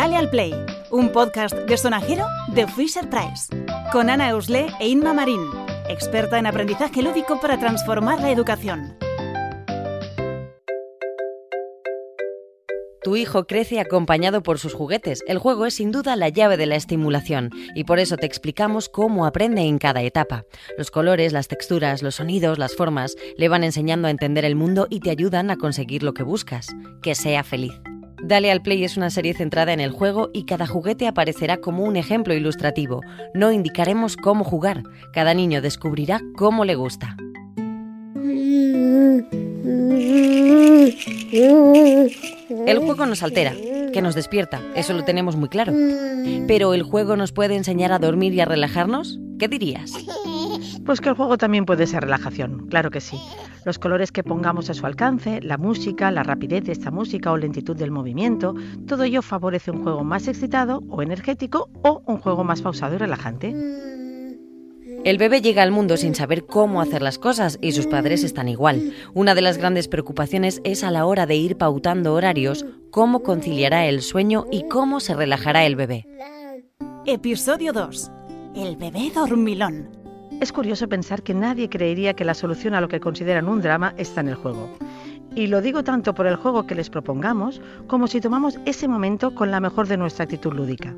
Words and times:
Dale 0.00 0.16
al 0.16 0.30
Play, 0.30 0.54
un 0.90 1.12
podcast 1.12 1.54
de 1.54 1.76
sonajero 1.76 2.24
de 2.54 2.66
Fisher 2.66 3.10
Price, 3.10 3.54
con 3.92 4.08
Ana 4.08 4.30
Eusle 4.30 4.68
e 4.80 4.88
Inma 4.88 5.12
Marín, 5.12 5.42
experta 5.90 6.38
en 6.38 6.46
aprendizaje 6.46 7.02
lúdico 7.02 7.38
para 7.38 7.58
transformar 7.58 8.18
la 8.18 8.30
educación. 8.30 8.96
Tu 13.02 13.16
hijo 13.16 13.44
crece 13.46 13.78
acompañado 13.78 14.42
por 14.42 14.58
sus 14.58 14.72
juguetes. 14.72 15.22
El 15.26 15.36
juego 15.36 15.66
es 15.66 15.74
sin 15.74 15.92
duda 15.92 16.16
la 16.16 16.30
llave 16.30 16.56
de 16.56 16.64
la 16.64 16.76
estimulación 16.76 17.50
y 17.74 17.84
por 17.84 17.98
eso 17.98 18.16
te 18.16 18.24
explicamos 18.24 18.88
cómo 18.88 19.26
aprende 19.26 19.60
en 19.60 19.76
cada 19.76 20.00
etapa. 20.00 20.46
Los 20.78 20.90
colores, 20.90 21.34
las 21.34 21.48
texturas, 21.48 22.02
los 22.02 22.14
sonidos, 22.14 22.56
las 22.58 22.74
formas 22.74 23.16
le 23.36 23.50
van 23.50 23.64
enseñando 23.64 24.08
a 24.08 24.10
entender 24.10 24.46
el 24.46 24.56
mundo 24.56 24.86
y 24.88 25.00
te 25.00 25.10
ayudan 25.10 25.50
a 25.50 25.58
conseguir 25.58 26.02
lo 26.02 26.14
que 26.14 26.22
buscas, 26.22 26.68
que 27.02 27.14
sea 27.14 27.44
feliz. 27.44 27.74
Dale 28.30 28.52
al 28.52 28.62
Play 28.62 28.84
es 28.84 28.96
una 28.96 29.10
serie 29.10 29.34
centrada 29.34 29.72
en 29.72 29.80
el 29.80 29.90
juego 29.90 30.30
y 30.32 30.44
cada 30.44 30.64
juguete 30.64 31.08
aparecerá 31.08 31.56
como 31.56 31.82
un 31.82 31.96
ejemplo 31.96 32.32
ilustrativo. 32.32 33.00
No 33.34 33.50
indicaremos 33.50 34.16
cómo 34.16 34.44
jugar, 34.44 34.84
cada 35.12 35.34
niño 35.34 35.60
descubrirá 35.60 36.20
cómo 36.36 36.64
le 36.64 36.76
gusta. 36.76 37.16
El 42.66 42.78
juego 42.78 43.04
nos 43.04 43.24
altera, 43.24 43.52
que 43.92 44.00
nos 44.00 44.14
despierta, 44.14 44.60
eso 44.76 44.92
lo 44.92 45.02
tenemos 45.04 45.34
muy 45.34 45.48
claro. 45.48 45.72
Pero 46.46 46.72
¿el 46.72 46.84
juego 46.84 47.16
nos 47.16 47.32
puede 47.32 47.56
enseñar 47.56 47.90
a 47.90 47.98
dormir 47.98 48.32
y 48.32 48.40
a 48.40 48.44
relajarnos? 48.44 49.18
¿Qué 49.40 49.48
dirías? 49.48 49.92
Pues 50.84 51.00
que 51.00 51.08
el 51.08 51.14
juego 51.14 51.38
también 51.38 51.66
puede 51.66 51.86
ser 51.86 52.02
relajación, 52.02 52.66
claro 52.68 52.90
que 52.90 53.00
sí. 53.00 53.18
Los 53.64 53.78
colores 53.78 54.12
que 54.12 54.22
pongamos 54.22 54.70
a 54.70 54.74
su 54.74 54.86
alcance, 54.86 55.40
la 55.42 55.58
música, 55.58 56.10
la 56.10 56.22
rapidez 56.22 56.64
de 56.64 56.72
esta 56.72 56.90
música 56.90 57.30
o 57.30 57.36
lentitud 57.36 57.76
del 57.76 57.90
movimiento, 57.90 58.54
todo 58.86 59.04
ello 59.04 59.22
favorece 59.22 59.70
un 59.70 59.82
juego 59.82 60.04
más 60.04 60.28
excitado 60.28 60.82
o 60.88 61.02
energético 61.02 61.68
o 61.82 62.02
un 62.06 62.18
juego 62.18 62.44
más 62.44 62.62
pausado 62.62 62.94
y 62.94 62.98
relajante. 62.98 63.54
El 65.02 65.16
bebé 65.16 65.40
llega 65.40 65.62
al 65.62 65.70
mundo 65.70 65.96
sin 65.96 66.14
saber 66.14 66.44
cómo 66.44 66.82
hacer 66.82 67.00
las 67.00 67.18
cosas 67.18 67.58
y 67.62 67.72
sus 67.72 67.86
padres 67.86 68.22
están 68.22 68.48
igual. 68.48 68.92
Una 69.14 69.34
de 69.34 69.40
las 69.40 69.56
grandes 69.56 69.88
preocupaciones 69.88 70.60
es 70.62 70.84
a 70.84 70.90
la 70.90 71.06
hora 71.06 71.24
de 71.24 71.36
ir 71.36 71.56
pautando 71.56 72.12
horarios, 72.12 72.66
cómo 72.90 73.22
conciliará 73.22 73.86
el 73.86 74.02
sueño 74.02 74.44
y 74.50 74.68
cómo 74.68 75.00
se 75.00 75.14
relajará 75.14 75.64
el 75.64 75.76
bebé. 75.76 76.06
Episodio 77.06 77.72
2. 77.72 78.10
El 78.56 78.76
bebé 78.76 79.10
dormilón. 79.14 79.99
Es 80.40 80.52
curioso 80.52 80.88
pensar 80.88 81.22
que 81.22 81.34
nadie 81.34 81.68
creería 81.68 82.14
que 82.14 82.24
la 82.24 82.32
solución 82.32 82.74
a 82.74 82.80
lo 82.80 82.88
que 82.88 82.98
consideran 82.98 83.46
un 83.46 83.60
drama 83.60 83.92
está 83.98 84.22
en 84.22 84.28
el 84.28 84.36
juego. 84.36 84.70
Y 85.34 85.48
lo 85.48 85.60
digo 85.60 85.84
tanto 85.84 86.14
por 86.14 86.26
el 86.26 86.36
juego 86.36 86.66
que 86.66 86.74
les 86.74 86.88
propongamos 86.88 87.60
como 87.86 88.06
si 88.06 88.22
tomamos 88.22 88.58
ese 88.64 88.88
momento 88.88 89.34
con 89.34 89.50
la 89.50 89.60
mejor 89.60 89.86
de 89.86 89.98
nuestra 89.98 90.24
actitud 90.24 90.54
lúdica. 90.54 90.94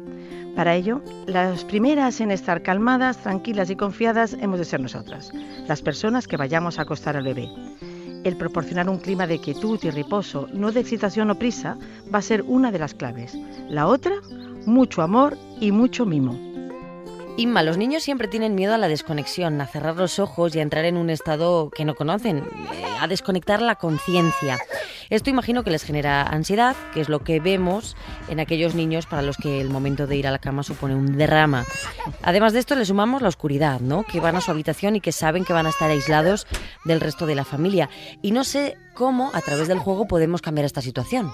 Para 0.55 0.77
ello, 0.77 1.03
las 1.27 1.65
primeras 1.65 2.21
en 2.21 2.31
estar 2.31 2.63
calmadas, 2.63 3.19
tranquilas 3.19 3.69
y 3.69 3.75
confiadas 3.75 4.35
hemos 4.35 4.61
de 4.61 4.65
ser 4.65 4.81
nosotras, 4.81 5.33
las 5.67 5.83
personas 5.83 6.29
que 6.29 6.37
vayamos 6.37 6.79
a 6.79 6.83
acostar 6.83 7.17
al 7.17 7.25
bebé. 7.25 7.49
El 8.23 8.37
proporcionar 8.37 8.89
un 8.89 8.99
clima 8.99 9.27
de 9.27 9.41
quietud 9.41 9.81
y 9.83 9.91
reposo, 9.91 10.47
no 10.53 10.71
de 10.71 10.81
excitación 10.81 11.31
o 11.31 11.35
prisa, 11.35 11.77
va 12.15 12.21
a 12.21 12.23
ser 12.23 12.43
una 12.43 12.71
de 12.71 12.79
las 12.79 12.95
claves. 12.95 13.37
La 13.69 13.89
otra, 13.89 14.15
mucho 14.67 15.03
amor 15.03 15.37
y 15.59 15.73
mucho 15.73 16.07
mimo. 16.07 16.52
Inma, 17.37 17.63
los 17.63 17.79
niños 17.79 18.03
siempre 18.03 18.29
tienen 18.29 18.55
miedo 18.55 18.75
a 18.75 18.79
la 18.79 18.89
desconexión, 18.89 19.61
a 19.61 19.67
cerrar 19.67 19.97
los 19.97 20.19
ojos 20.19 20.55
y 20.55 20.59
a 20.59 20.63
entrar 20.63 20.85
en 20.85 20.99
un 20.99 21.09
estado 21.09 21.71
que 21.71 21.85
no 21.85 21.95
conocen, 21.95 22.39
eh, 22.39 22.85
a 23.01 23.09
desconectar 23.09 23.63
la 23.63 23.77
conciencia. 23.77 24.59
Esto 25.09 25.31
imagino 25.31 25.65
que 25.65 25.71
les 25.71 25.83
genera 25.83 26.23
ansiedad, 26.23 26.77
que 26.93 27.01
es 27.01 27.09
lo 27.09 27.21
que 27.21 27.41
vemos 27.41 27.97
en 28.29 28.39
aquellos 28.39 28.75
niños 28.75 29.07
para 29.07 29.23
los 29.23 29.37
que 29.39 29.61
el 29.61 29.71
momento 29.71 30.07
de 30.07 30.17
ir 30.17 30.27
a 30.27 30.31
la 30.31 30.39
cama 30.39 30.63
supone 30.63 30.95
un 30.95 31.17
derrama. 31.17 31.65
Además 32.23 32.53
de 32.53 32.59
esto 32.59 32.75
le 32.75 32.85
sumamos 32.85 33.23
la 33.23 33.29
oscuridad, 33.29 33.81
¿no? 33.81 34.05
Que 34.05 34.21
van 34.21 34.37
a 34.37 34.41
su 34.43 34.51
habitación 34.51 34.97
y 34.97 35.01
que 35.01 35.13
saben 35.13 35.45
que 35.45 35.55
van 35.55 35.67
a 35.67 35.71
estar 35.71 35.91
aislados 35.91 36.47
del 36.85 37.01
resto 37.01 37.27
de 37.27 37.35
la 37.35 37.45
familia. 37.45 37.89
Y 38.21 38.33
no 38.33 38.45
sé 38.45 38.77
cómo 38.95 39.31
a 39.33 39.41
través 39.41 39.69
del 39.69 39.79
juego 39.79 40.07
podemos 40.07 40.43
cambiar 40.43 40.67
esta 40.67 40.83
situación. 40.83 41.31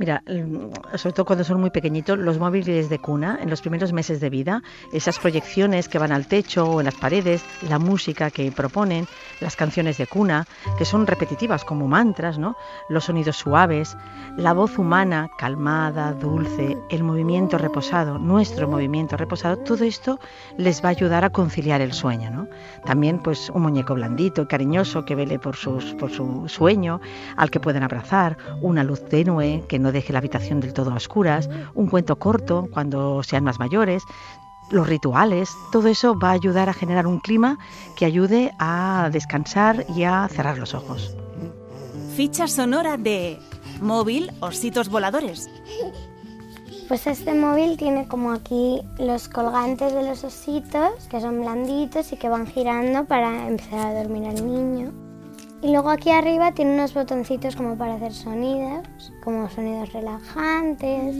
Mira, 0.00 0.22
mm, 0.26 0.96
sobre 0.96 1.12
todo 1.12 1.26
cuando 1.26 1.44
son 1.44 1.60
muy 1.60 1.68
pequeñitos, 1.68 2.18
los 2.18 2.38
móviles 2.38 2.88
de 2.88 2.98
cuna, 2.98 3.38
en 3.42 3.50
los 3.50 3.60
primeros 3.60 3.92
meses 3.92 4.18
de 4.18 4.30
vida, 4.30 4.62
esas 4.94 5.18
proyecciones 5.18 5.90
que 5.90 5.98
van 5.98 6.10
al 6.10 6.26
techo 6.26 6.64
o 6.64 6.80
en 6.80 6.86
las 6.86 6.94
paredes, 6.94 7.44
la 7.68 7.78
música 7.78 8.30
que 8.30 8.50
proponen, 8.50 9.06
las 9.40 9.56
canciones 9.56 9.98
de 9.98 10.06
cuna, 10.06 10.46
que 10.78 10.86
son 10.86 11.06
repetitivas 11.06 11.66
como 11.66 11.86
mantras, 11.86 12.38
¿no? 12.38 12.56
Los 12.88 13.04
sonidos 13.04 13.36
suaves, 13.36 13.94
la 14.38 14.54
voz 14.54 14.78
humana, 14.78 15.28
calmada, 15.36 16.14
dulce, 16.14 16.78
el 16.88 17.04
movimiento 17.04 17.58
reposado, 17.58 18.18
nuestro 18.18 18.68
movimiento 18.68 19.18
reposado, 19.18 19.58
todo 19.58 19.84
esto 19.84 20.18
les 20.56 20.82
va 20.82 20.88
a 20.88 20.92
ayudar 20.92 21.26
a 21.26 21.30
conciliar 21.30 21.82
el 21.82 21.92
sueño, 21.92 22.30
¿no? 22.30 22.48
También, 22.86 23.18
pues, 23.18 23.50
un 23.50 23.60
muñeco 23.60 23.94
blandito 23.94 24.48
cariñoso 24.48 25.04
que 25.04 25.14
vele 25.14 25.38
por, 25.38 25.56
sus, 25.56 25.92
por 25.96 26.10
su 26.10 26.48
sueño, 26.48 27.02
al 27.36 27.50
que 27.50 27.60
pueden 27.60 27.82
abrazar, 27.82 28.38
una 28.62 28.82
luz 28.82 29.04
tenue 29.06 29.62
que 29.68 29.78
no 29.78 29.89
deje 29.92 30.12
la 30.12 30.18
habitación 30.18 30.60
del 30.60 30.72
todo 30.72 30.92
a 30.92 30.96
oscuras, 30.96 31.48
un 31.74 31.88
cuento 31.88 32.18
corto 32.18 32.68
cuando 32.72 33.22
sean 33.22 33.44
más 33.44 33.58
mayores, 33.58 34.02
los 34.70 34.86
rituales, 34.86 35.50
todo 35.72 35.88
eso 35.88 36.18
va 36.18 36.30
a 36.30 36.34
ayudar 36.34 36.68
a 36.68 36.74
generar 36.74 37.06
un 37.06 37.18
clima 37.18 37.58
que 37.96 38.04
ayude 38.04 38.52
a 38.58 39.10
descansar 39.12 39.84
y 39.96 40.04
a 40.04 40.28
cerrar 40.28 40.58
los 40.58 40.74
ojos. 40.74 41.16
Ficha 42.14 42.46
sonora 42.46 42.96
de 42.96 43.38
móvil 43.80 44.30
Ositos 44.40 44.88
Voladores. 44.88 45.48
Pues 46.88 47.06
este 47.06 47.34
móvil 47.34 47.76
tiene 47.76 48.08
como 48.08 48.32
aquí 48.32 48.82
los 48.98 49.28
colgantes 49.28 49.92
de 49.94 50.02
los 50.02 50.24
ositos, 50.24 51.06
que 51.08 51.20
son 51.20 51.40
blanditos 51.40 52.12
y 52.12 52.16
que 52.16 52.28
van 52.28 52.46
girando 52.46 53.04
para 53.04 53.46
empezar 53.46 53.86
a 53.86 54.02
dormir 54.02 54.28
al 54.28 54.44
niño. 54.44 55.09
Y 55.62 55.70
luego 55.70 55.90
aquí 55.90 56.10
arriba 56.10 56.52
tiene 56.52 56.72
unos 56.74 56.94
botoncitos 56.94 57.54
como 57.54 57.76
para 57.76 57.94
hacer 57.94 58.14
sonidos, 58.14 59.12
como 59.22 59.48
sonidos 59.50 59.92
relajantes. 59.92 61.14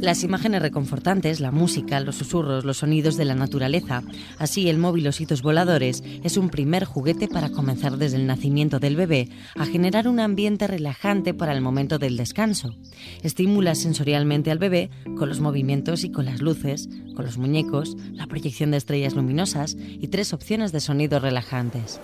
Las 0.00 0.24
imágenes 0.24 0.62
reconfortantes, 0.62 1.40
la 1.40 1.50
música, 1.50 2.00
los 2.00 2.16
susurros, 2.16 2.64
los 2.64 2.78
sonidos 2.78 3.18
de 3.18 3.26
la 3.26 3.34
naturaleza, 3.34 4.02
así 4.38 4.70
el 4.70 4.78
móvil 4.78 5.06
Ositos 5.06 5.42
Voladores 5.42 6.02
es 6.24 6.38
un 6.38 6.48
primer 6.48 6.86
juguete 6.86 7.28
para 7.28 7.50
comenzar 7.50 7.98
desde 7.98 8.16
el 8.16 8.26
nacimiento 8.26 8.78
del 8.78 8.96
bebé 8.96 9.28
a 9.56 9.66
generar 9.66 10.08
un 10.08 10.18
ambiente 10.18 10.66
relajante 10.66 11.34
para 11.34 11.52
el 11.52 11.60
momento 11.60 11.98
del 11.98 12.16
descanso. 12.16 12.74
Estimula 13.22 13.74
sensorialmente 13.74 14.50
al 14.50 14.58
bebé 14.58 14.88
con 15.18 15.28
los 15.28 15.40
movimientos 15.40 16.02
y 16.02 16.10
con 16.10 16.24
las 16.24 16.40
luces, 16.40 16.88
con 17.14 17.26
los 17.26 17.36
muñecos, 17.36 17.94
la 18.12 18.26
proyección 18.26 18.70
de 18.70 18.78
estrellas 18.78 19.14
luminosas 19.14 19.76
y 19.78 20.08
tres 20.08 20.32
opciones 20.32 20.72
de 20.72 20.80
sonidos 20.80 21.20
relajantes. 21.20 22.00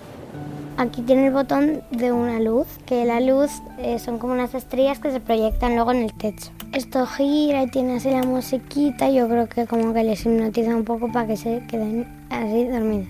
Aquí 0.78 1.00
tiene 1.00 1.28
el 1.28 1.32
botón 1.32 1.80
de 1.90 2.12
una 2.12 2.38
luz, 2.38 2.66
que 2.84 3.06
la 3.06 3.20
luz 3.20 3.50
eh, 3.78 3.98
son 3.98 4.18
como 4.18 4.34
unas 4.34 4.54
estrellas 4.54 4.98
que 4.98 5.10
se 5.10 5.20
proyectan 5.20 5.74
luego 5.74 5.92
en 5.92 6.02
el 6.02 6.12
techo. 6.12 6.50
Esto 6.74 7.06
gira 7.06 7.62
y 7.62 7.68
tiene 7.68 7.96
así 7.96 8.10
la 8.10 8.22
musiquita, 8.24 9.10
yo 9.10 9.26
creo 9.26 9.48
que 9.48 9.66
como 9.66 9.94
que 9.94 10.04
les 10.04 10.26
hipnotiza 10.26 10.76
un 10.76 10.84
poco 10.84 11.10
para 11.10 11.28
que 11.28 11.36
se 11.38 11.62
queden 11.68 12.06
así 12.28 12.64
dormidos. 12.66 13.08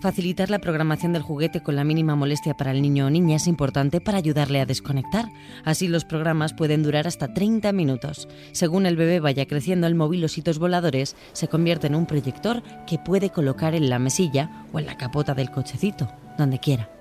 Facilitar 0.00 0.48
la 0.48 0.60
programación 0.60 1.12
del 1.12 1.22
juguete 1.22 1.60
con 1.62 1.76
la 1.76 1.84
mínima 1.84 2.14
molestia 2.14 2.54
para 2.54 2.70
el 2.70 2.80
niño 2.80 3.06
o 3.06 3.10
niña 3.10 3.36
es 3.36 3.46
importante 3.48 4.00
para 4.00 4.16
ayudarle 4.16 4.60
a 4.60 4.66
desconectar. 4.66 5.26
Así 5.64 5.88
los 5.88 6.06
programas 6.06 6.54
pueden 6.54 6.82
durar 6.82 7.06
hasta 7.06 7.34
30 7.34 7.72
minutos. 7.72 8.28
Según 8.52 8.86
el 8.86 8.96
bebé 8.96 9.20
vaya 9.20 9.46
creciendo, 9.46 9.86
el 9.86 9.96
móvil 9.96 10.24
Ositos 10.24 10.58
Voladores 10.58 11.16
se 11.32 11.48
convierte 11.48 11.88
en 11.88 11.96
un 11.96 12.06
proyector 12.06 12.62
que 12.86 12.98
puede 12.98 13.30
colocar 13.30 13.74
en 13.74 13.90
la 13.90 13.98
mesilla 13.98 14.64
o 14.72 14.78
en 14.78 14.86
la 14.86 14.96
capota 14.96 15.34
del 15.34 15.50
cochecito, 15.50 16.08
donde 16.38 16.60
quiera. 16.60 16.99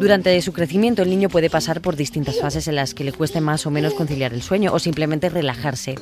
Durante 0.00 0.40
su 0.40 0.54
crecimiento 0.54 1.02
el 1.02 1.10
niño 1.10 1.28
puede 1.28 1.50
pasar 1.50 1.82
por 1.82 1.94
distintas 1.94 2.40
fases 2.40 2.66
en 2.68 2.74
las 2.74 2.94
que 2.94 3.04
le 3.04 3.12
cueste 3.12 3.42
más 3.42 3.66
o 3.66 3.70
menos 3.70 3.92
conciliar 3.92 4.32
el 4.32 4.40
sueño 4.40 4.72
o 4.72 4.78
simplemente 4.78 5.28
relajarse. 5.28 5.96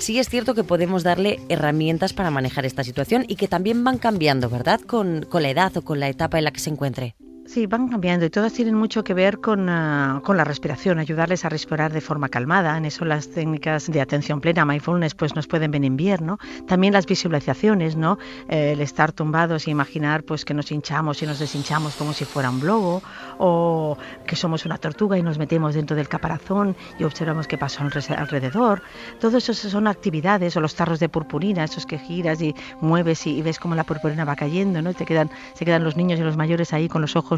Sí 0.00 0.18
es 0.18 0.28
cierto 0.28 0.56
que 0.56 0.64
podemos 0.64 1.04
darle 1.04 1.38
herramientas 1.48 2.12
para 2.12 2.32
manejar 2.32 2.66
esta 2.66 2.82
situación 2.82 3.24
y 3.28 3.36
que 3.36 3.46
también 3.46 3.84
van 3.84 3.98
cambiando, 3.98 4.50
¿verdad? 4.50 4.80
Con, 4.80 5.24
con 5.30 5.44
la 5.44 5.50
edad 5.50 5.76
o 5.76 5.82
con 5.82 6.00
la 6.00 6.08
etapa 6.08 6.38
en 6.38 6.44
la 6.44 6.50
que 6.50 6.58
se 6.58 6.70
encuentre. 6.70 7.14
Sí, 7.46 7.66
van 7.66 7.88
cambiando 7.88 8.24
y 8.24 8.30
todas 8.30 8.54
tienen 8.54 8.74
mucho 8.74 9.04
que 9.04 9.12
ver 9.12 9.38
con, 9.38 9.68
ah, 9.68 10.22
con, 10.24 10.38
la 10.38 10.44
respiración, 10.44 10.98
ayudarles 10.98 11.44
a 11.44 11.50
respirar 11.50 11.92
de 11.92 12.00
forma 12.00 12.30
calmada. 12.30 12.74
En 12.78 12.86
eso 12.86 13.04
las 13.04 13.28
técnicas 13.28 13.86
de 13.86 14.00
atención 14.00 14.40
plena, 14.40 14.64
mindfulness, 14.64 15.14
pues 15.14 15.36
nos 15.36 15.46
pueden 15.46 15.70
venir 15.70 15.92
bien, 15.92 16.24
¿no? 16.24 16.38
También 16.66 16.94
las 16.94 17.04
visualizaciones, 17.04 17.96
¿no? 17.96 18.18
Eh, 18.48 18.72
el 18.72 18.80
estar 18.80 19.12
tumbados 19.12 19.68
y 19.68 19.72
imaginar 19.72 20.22
pues 20.22 20.46
que 20.46 20.54
nos 20.54 20.72
hinchamos 20.72 21.22
y 21.22 21.26
nos 21.26 21.38
deshinchamos 21.38 21.96
como 21.96 22.14
si 22.14 22.24
fuera 22.24 22.48
un 22.48 22.60
globo 22.60 23.02
o 23.36 23.98
que 24.26 24.36
somos 24.36 24.64
una 24.64 24.78
tortuga 24.78 25.18
y 25.18 25.22
nos 25.22 25.36
metemos 25.36 25.74
dentro 25.74 25.94
del 25.96 26.08
caparazón 26.08 26.74
y 26.98 27.04
observamos 27.04 27.46
qué 27.46 27.58
pasa 27.58 27.86
alrededor. 28.16 28.80
Todo 29.20 29.36
eso 29.36 29.52
son 29.52 29.86
actividades 29.86 30.56
o 30.56 30.62
los 30.62 30.74
tarros 30.74 30.98
de 30.98 31.10
purpurina, 31.10 31.64
esos 31.64 31.84
que 31.84 31.98
giras 31.98 32.40
y 32.40 32.54
mueves 32.80 33.26
y, 33.26 33.42
ves 33.42 33.58
cómo 33.58 33.74
la 33.74 33.84
purpurina 33.84 34.24
va 34.24 34.34
cayendo, 34.34 34.80
¿no? 34.80 34.90
Y 34.90 34.94
te 34.94 35.04
quedan, 35.04 35.30
se 35.52 35.66
quedan 35.66 35.84
los 35.84 35.94
niños 35.98 36.18
y 36.18 36.22
los 36.22 36.38
mayores 36.38 36.72
ahí 36.72 36.88
con 36.88 37.02
los 37.02 37.14
ojos 37.16 37.33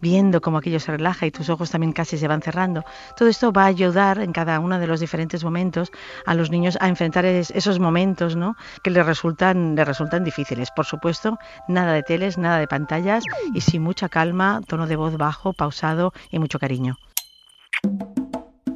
viendo 0.00 0.40
cómo 0.40 0.58
aquello 0.58 0.80
se 0.80 0.92
relaja 0.92 1.26
y 1.26 1.30
tus 1.30 1.48
ojos 1.48 1.70
también 1.70 1.92
casi 1.92 2.18
se 2.18 2.28
van 2.28 2.42
cerrando. 2.42 2.84
Todo 3.16 3.28
esto 3.28 3.52
va 3.52 3.64
a 3.64 3.66
ayudar 3.66 4.20
en 4.20 4.32
cada 4.32 4.60
uno 4.60 4.78
de 4.78 4.86
los 4.86 5.00
diferentes 5.00 5.44
momentos 5.44 5.90
a 6.26 6.34
los 6.34 6.50
niños 6.50 6.76
a 6.80 6.88
enfrentar 6.88 7.24
esos 7.24 7.78
momentos 7.78 8.36
¿no? 8.36 8.56
que 8.82 8.90
les 8.90 9.04
resultan, 9.04 9.74
les 9.74 9.86
resultan 9.86 10.24
difíciles. 10.24 10.70
Por 10.74 10.86
supuesto, 10.86 11.38
nada 11.68 11.92
de 11.92 12.02
teles, 12.02 12.38
nada 12.38 12.58
de 12.58 12.66
pantallas 12.66 13.24
y 13.54 13.60
sin 13.60 13.82
mucha 13.82 14.08
calma, 14.08 14.60
tono 14.66 14.86
de 14.86 14.96
voz 14.96 15.16
bajo, 15.16 15.52
pausado 15.52 16.12
y 16.30 16.38
mucho 16.38 16.58
cariño. 16.58 16.98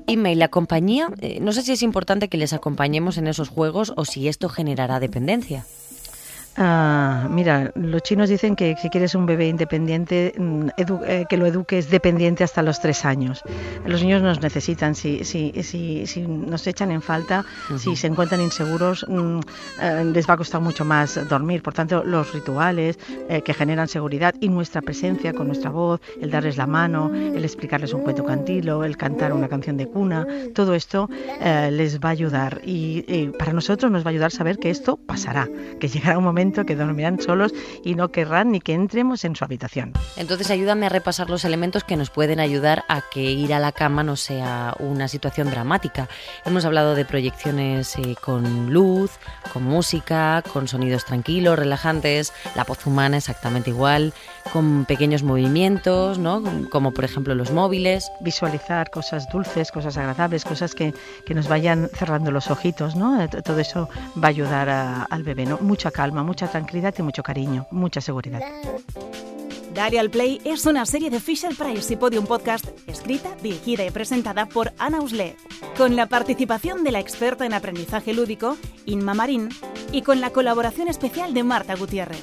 Email, 0.07 0.39
la 0.39 0.49
compañía, 0.49 1.09
eh, 1.21 1.39
no 1.41 1.53
sé 1.53 1.63
si 1.63 1.73
es 1.73 1.83
importante 1.83 2.29
que 2.29 2.37
les 2.37 2.53
acompañemos 2.53 3.17
en 3.19 3.27
esos 3.27 3.49
juegos 3.49 3.93
o 3.97 4.05
si 4.05 4.29
esto 4.29 4.49
generará 4.49 5.01
dependencia. 5.01 5.65
Ah, 6.57 7.29
mira, 7.31 7.73
los 7.75 8.03
chinos 8.03 8.29
dicen 8.29 8.57
que 8.57 8.77
si 8.77 8.91
quieres 8.91 9.15
un 9.15 9.25
bebé 9.25 9.49
independiente, 9.49 10.35
mm, 10.37 10.69
eh, 11.07 11.25
que 11.27 11.37
lo 11.39 11.47
eduques 11.47 11.89
dependiente 11.89 12.45
hasta 12.45 12.63
los 12.63 12.79
tres 12.79 13.07
años. 13.07 13.43
Los 13.87 14.03
niños 14.03 14.21
nos 14.23 14.43
necesitan, 14.43 14.95
si, 14.95 15.25
si, 15.25 15.53
si, 15.63 16.07
si 16.07 16.21
nos 16.21 16.67
echan 16.67 16.91
en 16.91 17.01
falta, 17.01 17.47
si 17.79 17.97
se 17.97 18.07
encuentran 18.07 18.43
inseguros, 18.43 19.07
mm, 19.09 19.41
eh, 19.81 20.05
les 20.13 20.29
va 20.29 20.35
a 20.35 20.37
costar 20.37 20.61
mucho 20.61 20.85
más 20.85 21.27
dormir. 21.27 21.63
Por 21.63 21.73
tanto, 21.73 22.05
los 22.05 22.35
rituales 22.35 22.99
eh, 23.31 23.41
que 23.41 23.55
generan 23.55 23.89
seguridad 23.89 24.35
y 24.39 24.51
nuestra 24.51 24.83
presencia 24.83 25.33
con 25.33 25.47
nuestra 25.47 25.71
voz, 25.71 26.03
el 26.21 26.31
darles 26.31 26.59
la 26.59 26.67
mano, 26.67 27.11
el 27.15 27.45
explicarles 27.45 27.95
un 27.95 28.03
cuento 28.03 28.25
cantilo, 28.25 28.85
el 28.85 28.99
cantar 28.99 29.33
una 29.33 29.49
canción 29.49 29.79
de 29.79 29.87
cuna, 29.87 30.27
todo 30.55 30.75
esto 30.75 31.09
les 31.41 31.99
va 31.99 32.11
a 32.11 32.13
ayudar. 32.13 32.61
Y, 32.65 33.05
y 33.09 33.29
para 33.39 33.53
nosotros 33.55 33.91
nos 33.91 34.05
va 34.05 34.09
a 34.09 34.11
ayudar 34.11 34.31
saber 34.31 34.59
que 34.59 34.69
esto 34.69 34.99
pasará, 34.99 35.49
que 35.81 35.89
llegará 35.89 36.19
un 36.19 36.25
momento 36.25 36.42
que 36.43 36.75
dormirán 36.75 37.21
solos 37.21 37.55
y 37.85 37.95
no 37.95 38.09
querrán 38.09 38.51
ni 38.51 38.61
que 38.61 38.75
entremos 38.75 39.25
en 39.25 39.37
su 39.37 39.45
habitación. 39.45 39.93
Entonces 40.17 40.51
ayúdame 40.51 40.87
a 40.87 40.89
repasar 40.89 41.31
los 41.31 41.45
elementos 41.45 41.85
que 41.85 41.97
nos 41.97 42.11
pueden 42.11 42.41
ayudar 42.41 42.85
a 42.89 43.03
que 43.13 43.23
ir 43.23 43.55
a 43.55 43.61
la 43.61 43.71
cama 43.71 44.03
no 44.03 44.17
sea 44.17 44.75
una 44.81 45.07
situación 45.07 45.51
dramática. 45.51 46.09
Hemos 46.45 46.65
hablado 46.65 46.95
de 46.97 47.05
proyecciones 47.05 47.97
eh, 47.97 48.17
con 48.21 48.73
luz, 48.73 49.13
con 49.53 49.63
música, 49.63 50.43
con 50.53 50.67
sonidos 50.67 51.05
tranquilos, 51.05 51.59
relajantes, 51.59 52.33
la 52.57 52.65
voz 52.65 52.85
humana 52.87 53.19
exactamente 53.19 53.71
igual, 53.71 54.13
con 54.53 54.85
pequeños 54.85 55.23
movimientos, 55.23 56.19
¿no? 56.19 56.43
como 56.71 56.93
por 56.93 57.05
ejemplo 57.05 57.35
los 57.35 57.53
móviles. 57.53 58.11
Visualizar 58.21 58.91
cosas 58.91 59.29
dulces, 59.31 59.71
cosas 59.71 59.97
agradables, 59.97 60.45
cosas 60.45 60.75
que, 60.75 60.93
que 61.25 61.35
nos 61.35 61.47
vayan 61.47 61.89
cerrando 61.95 62.31
los 62.33 62.51
ojitos, 62.51 62.97
¿no? 62.97 63.29
Todo 63.29 63.61
eso 63.61 63.89
va 64.17 64.29
a 64.29 64.31
ayudar 64.31 64.69
al 65.09 65.23
bebé, 65.23 65.47
¿no? 65.47 65.59
Mucha 65.61 65.91
calma, 65.91 66.23
mucha 66.23 66.32
tranquilidad 66.35 66.95
y 66.99 67.03
mucho 67.03 67.23
cariño, 67.23 67.67
mucha 67.71 68.01
seguridad. 68.01 68.41
Dale 69.75 69.99
al 69.99 70.11
Play 70.11 70.41
es 70.45 70.67
una 70.67 70.85
serie 70.85 71.09
de 71.09 71.19
Fisher 71.19 71.55
Price 71.57 71.95
y 71.95 71.97
Podium 71.97 72.27
Podcast 72.27 72.67
escrita, 72.87 73.35
dirigida 73.43 73.87
y 73.87 73.91
presentada 73.91 74.45
por 74.45 74.73
Ana 74.79 75.01
Usle, 75.01 75.35
con 75.79 75.97
la 75.97 76.07
participación 76.07 76.85
de 76.85 76.93
la 76.93 77.01
experta 77.01 77.47
en 77.47 77.55
aprendizaje 77.55 78.13
lúdico, 78.13 78.59
Inma 78.85 79.15
Marín, 79.15 79.49
y 79.91 80.03
con 80.03 80.21
la 80.21 80.31
colaboración 80.31 80.89
especial 80.89 81.33
de 81.33 81.43
Marta 81.43 81.75
Gutiérrez. 81.75 82.23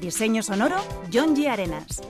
Diseño 0.00 0.42
sonoro, 0.42 0.76
John 1.12 1.36
G. 1.36 1.48
Arenas. 1.48 2.02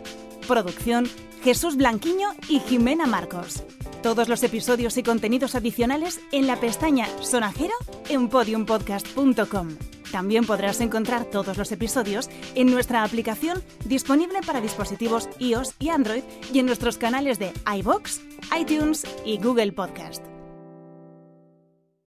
Producción, 0.48 1.08
Jesús 1.42 1.76
Blanquiño 1.76 2.28
y 2.48 2.60
Jimena 2.60 3.06
Marcos. 3.06 3.64
Todos 4.02 4.28
los 4.28 4.42
episodios 4.42 4.96
y 4.96 5.02
contenidos 5.02 5.54
adicionales 5.54 6.20
en 6.32 6.46
la 6.46 6.56
pestaña 6.56 7.06
Sonajero 7.20 7.74
en 8.08 8.28
podiumpodcast.com. 8.28 9.68
También 10.14 10.46
podrás 10.46 10.80
encontrar 10.80 11.24
todos 11.24 11.58
los 11.58 11.72
episodios 11.72 12.30
en 12.54 12.70
nuestra 12.70 13.02
aplicación 13.02 13.60
disponible 13.84 14.42
para 14.46 14.60
dispositivos 14.60 15.28
iOS 15.40 15.74
y 15.80 15.88
Android 15.88 16.22
y 16.52 16.60
en 16.60 16.66
nuestros 16.66 16.98
canales 16.98 17.40
de 17.40 17.52
iBox, 17.78 18.20
iTunes 18.56 19.04
y 19.24 19.38
Google 19.38 19.72
Podcast. 19.72 20.33